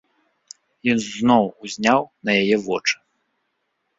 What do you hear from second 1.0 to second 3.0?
зноў узняў на яе вочы.